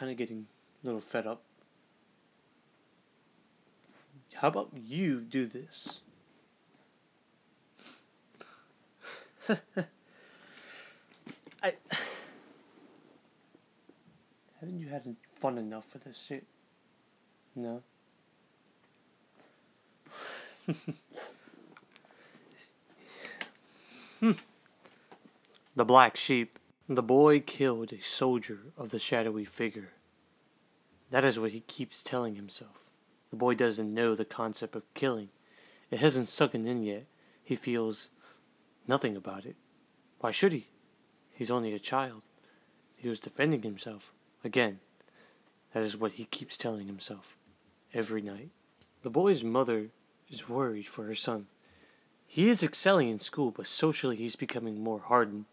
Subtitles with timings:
[0.00, 0.46] kind of getting
[0.82, 1.42] a little fed up.
[4.32, 6.00] How about you do this?
[11.62, 11.74] I
[14.58, 16.46] haven't you had fun enough with this shit?
[17.54, 17.82] No.
[25.76, 26.59] The black sheep.
[26.92, 29.90] The boy killed a soldier of the shadowy figure.
[31.12, 32.80] That is what he keeps telling himself.
[33.30, 35.28] The boy doesn't know the concept of killing.
[35.92, 37.04] It hasn't sunk in yet.
[37.44, 38.10] He feels
[38.88, 39.54] nothing about it.
[40.18, 40.66] Why should he?
[41.32, 42.22] He's only a child.
[42.96, 44.10] He was defending himself.
[44.42, 44.80] Again,
[45.72, 47.36] that is what he keeps telling himself
[47.94, 48.50] every night.
[49.04, 49.90] The boy's mother
[50.28, 51.46] is worried for her son.
[52.26, 55.44] He is excelling in school, but socially he's becoming more hardened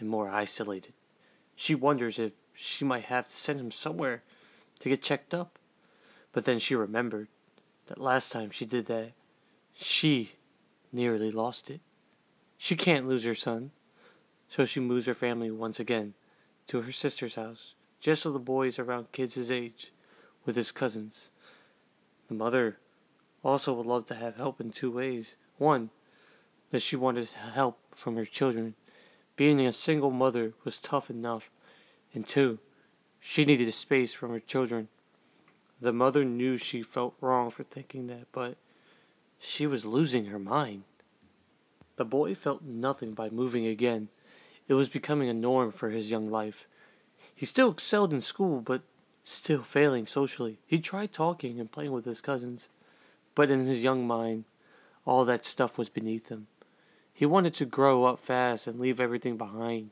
[0.00, 0.94] and more isolated.
[1.54, 4.22] She wonders if she might have to send him somewhere
[4.80, 5.58] to get checked up.
[6.32, 7.28] But then she remembered
[7.86, 9.12] that last time she did that,
[9.74, 10.32] she
[10.92, 11.80] nearly lost it.
[12.56, 13.70] She can't lose her son,
[14.48, 16.14] so she moves her family once again
[16.66, 19.92] to her sister's house, just so the boy is around kids his age
[20.44, 21.30] with his cousins.
[22.28, 22.78] The mother
[23.42, 25.36] also would love to have help in two ways.
[25.58, 25.90] One,
[26.70, 28.74] that she wanted help from her children.
[29.40, 31.48] Being a single mother was tough enough.
[32.12, 32.58] And two,
[33.20, 34.88] she needed a space from her children.
[35.80, 38.58] The mother knew she felt wrong for thinking that, but
[39.38, 40.82] she was losing her mind.
[41.96, 44.08] The boy felt nothing by moving again.
[44.68, 46.66] It was becoming a norm for his young life.
[47.34, 48.82] He still excelled in school, but
[49.24, 50.58] still failing socially.
[50.66, 52.68] He tried talking and playing with his cousins,
[53.34, 54.44] but in his young mind,
[55.06, 56.48] all that stuff was beneath him.
[57.20, 59.90] He wanted to grow up fast and leave everything behind.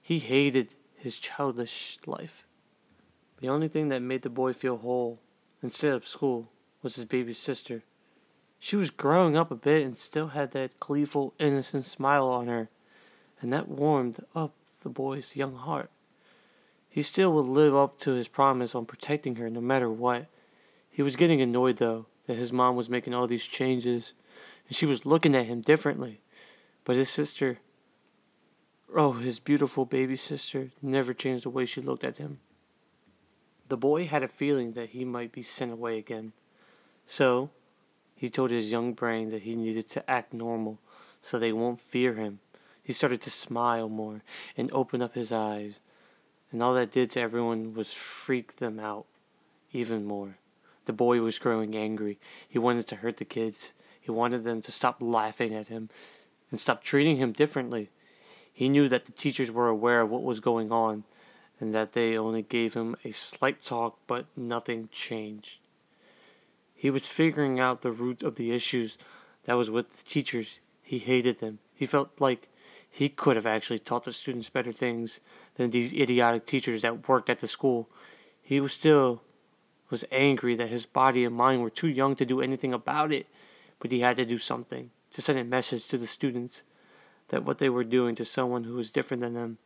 [0.00, 2.46] He hated his childish life.
[3.42, 5.20] The only thing that made the boy feel whole
[5.62, 6.48] instead of school
[6.82, 7.82] was his baby sister.
[8.58, 12.70] She was growing up a bit and still had that gleeful, innocent smile on her,
[13.42, 15.90] and that warmed up the boy's young heart.
[16.88, 20.28] He still would live up to his promise on protecting her no matter what.
[20.90, 24.14] He was getting annoyed, though, that his mom was making all these changes,
[24.66, 26.22] and she was looking at him differently.
[26.88, 27.58] But his sister,
[28.96, 32.40] oh, his beautiful baby sister, never changed the way she looked at him.
[33.68, 36.32] The boy had a feeling that he might be sent away again.
[37.04, 37.50] So,
[38.16, 40.78] he told his young brain that he needed to act normal
[41.20, 42.38] so they won't fear him.
[42.82, 44.22] He started to smile more
[44.56, 45.80] and open up his eyes,
[46.50, 49.04] and all that did to everyone was freak them out
[49.74, 50.38] even more.
[50.86, 52.18] The boy was growing angry.
[52.48, 53.74] He wanted to hurt the kids.
[54.00, 55.90] He wanted them to stop laughing at him
[56.50, 57.90] and stop treating him differently.
[58.52, 61.04] He knew that the teachers were aware of what was going on
[61.60, 65.58] and that they only gave him a slight talk, but nothing changed.
[66.74, 68.98] He was figuring out the root of the issues
[69.44, 70.60] that was with the teachers.
[70.82, 71.58] He hated them.
[71.74, 72.48] He felt like
[72.90, 75.20] he could have actually taught the students better things
[75.56, 77.88] than these idiotic teachers that worked at the school.
[78.42, 79.22] He was still
[79.90, 83.26] was angry that his body and mind were too young to do anything about it,
[83.78, 86.62] but he had to do something to send a message to the students
[87.28, 89.58] that what they were doing to someone who was different than them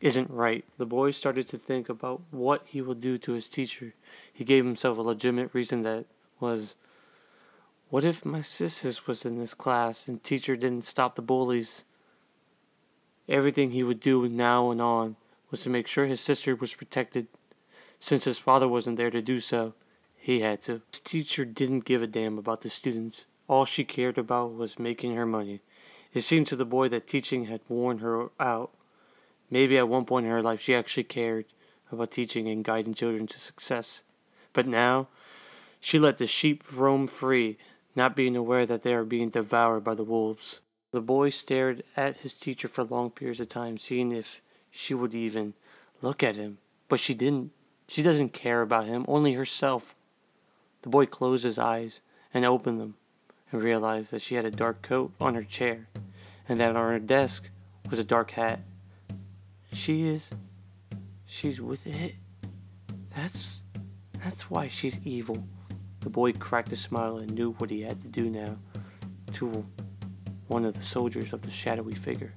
[0.00, 0.64] isn't right.
[0.78, 3.94] The boy started to think about what he will do to his teacher.
[4.32, 6.06] He gave himself a legitimate reason that
[6.40, 6.74] was
[7.88, 11.84] what if my sisters was in this class and teacher didn't stop the bullies?
[13.28, 15.16] Everything he would do now and on
[15.50, 17.28] was to make sure his sister was protected.
[18.00, 19.74] Since his father wasn't there to do so,
[20.16, 20.80] he had to.
[20.90, 23.26] His teacher didn't give a damn about the students.
[23.48, 25.60] All she cared about was making her money.
[26.14, 28.70] It seemed to the boy that teaching had worn her out.
[29.50, 31.46] Maybe at one point in her life she actually cared
[31.90, 34.02] about teaching and guiding children to success.
[34.52, 35.08] But now,
[35.80, 37.58] she let the sheep roam free,
[37.96, 40.60] not being aware that they are being devoured by the wolves.
[40.92, 45.14] The boy stared at his teacher for long periods of time, seeing if she would
[45.14, 45.54] even
[46.00, 46.58] look at him.
[46.88, 47.52] But she didn't.
[47.88, 49.94] She doesn't care about him, only herself.
[50.82, 52.00] The boy closed his eyes
[52.32, 52.94] and opened them
[53.52, 55.86] and realized that she had a dark coat on her chair
[56.48, 57.50] and that on her desk
[57.90, 58.60] was a dark hat.
[59.72, 60.30] She is.
[61.26, 62.14] She's with it.
[63.14, 63.60] That's.
[64.22, 65.44] That's why she's evil.
[66.00, 68.56] The boy cracked a smile and knew what he had to do now
[69.32, 69.66] to
[70.46, 72.32] one of the soldiers of the shadowy figure.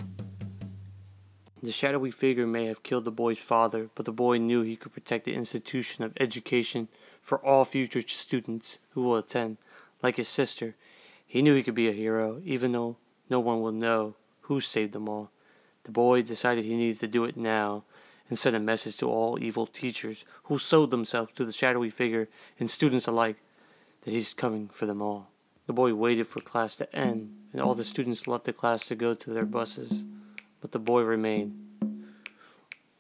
[1.61, 4.93] The shadowy figure may have killed the boy's father, but the boy knew he could
[4.93, 6.87] protect the institution of education
[7.21, 9.57] for all future students who will attend.
[10.03, 10.75] Like his sister,
[11.35, 12.95] he knew he could be a hero, even though
[13.29, 15.31] no one will know who saved them all.
[15.83, 17.83] The boy decided he needed to do it now,
[18.29, 22.29] and sent a message to all evil teachers who sold themselves to the shadowy figure
[22.57, 23.35] and students alike
[24.05, 25.27] that he's coming for them all.
[25.67, 28.95] The boy waited for class to end, and all the students left the class to
[28.95, 30.05] go to their buses,
[30.61, 31.53] but the boy remained.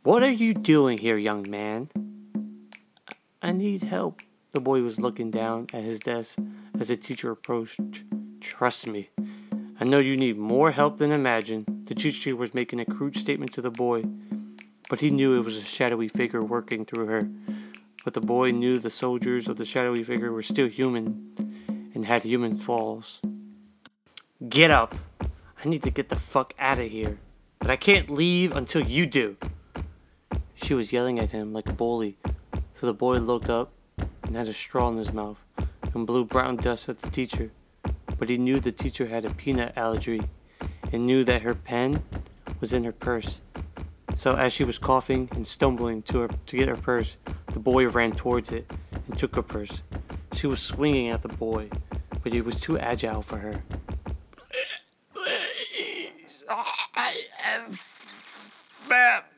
[0.03, 1.89] What are you doing here, young man?
[3.41, 4.21] I need help.
[4.51, 6.37] The boy was looking down at his desk
[6.77, 8.03] as the teacher approached.
[8.45, 9.09] Trust me,
[9.79, 11.65] I know you need more help than imagine.
[11.87, 14.03] The teacher was making a crude statement to the boy,
[14.87, 17.27] but he knew it was a shadowy figure working through her.
[18.03, 22.23] But the boy knew the soldiers of the shadowy figure were still human and had
[22.23, 23.19] human flaws.
[24.47, 24.93] Get up!
[25.19, 27.17] I need to get the fuck out of here.
[27.57, 29.37] But I can't leave until you do.
[30.53, 32.17] She was yelling at him like a bully,
[32.75, 35.39] so the boy looked up and had a straw in his mouth
[35.95, 37.51] and blew brown dust at the teacher.
[38.17, 40.21] But he knew the teacher had a peanut allergy
[40.91, 42.03] and knew that her pen
[42.59, 43.41] was in her purse.
[44.15, 47.17] So as she was coughing and stumbling to her to get her purse,
[47.51, 48.71] the boy ran towards it
[49.07, 49.81] and took her purse.
[50.33, 51.69] She was swinging at the boy,
[52.23, 53.63] but he was too agile for her.
[55.13, 59.29] Please, I am fat.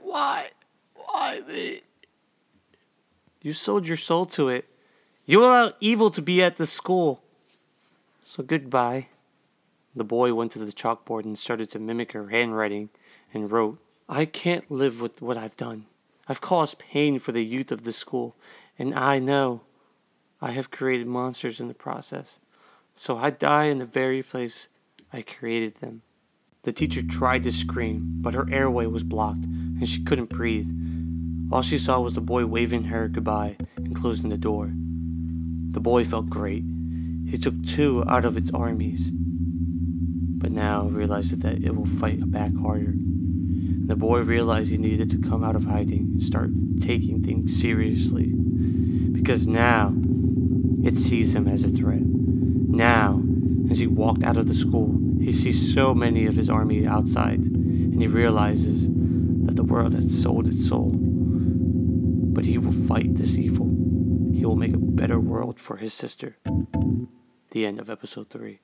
[0.00, 0.48] Why?
[0.94, 1.82] Why me?
[3.42, 4.64] You sold your soul to it.
[5.24, 7.22] You allow evil to be at the school.
[8.28, 9.06] So goodbye.
[9.94, 12.90] The boy went to the chalkboard and started to mimic her handwriting
[13.32, 13.78] and wrote,
[14.08, 15.86] I can't live with what I've done.
[16.28, 18.34] I've caused pain for the youth of this school,
[18.80, 19.60] and I know
[20.42, 22.40] I have created monsters in the process.
[22.94, 24.66] So I die in the very place
[25.12, 26.02] I created them.
[26.64, 30.68] The teacher tried to scream, but her airway was blocked and she couldn't breathe.
[31.52, 34.72] All she saw was the boy waving her goodbye and closing the door.
[35.70, 36.64] The boy felt great.
[37.28, 42.52] He took two out of its armies, but now realizes that it will fight back
[42.56, 42.90] harder.
[42.90, 46.50] And The boy realized he needed to come out of hiding and start
[46.80, 48.26] taking things seriously,
[49.12, 49.94] because now
[50.84, 52.02] it sees him as a threat.
[52.02, 53.22] Now,
[53.70, 57.38] as he walked out of the school, he sees so many of his army outside,
[57.38, 58.88] and he realizes
[59.46, 60.92] that the world has sold its soul.
[60.92, 63.66] But he will fight this evil.
[64.34, 66.36] He will make a better world for his sister.
[67.50, 68.60] The end of episode 3.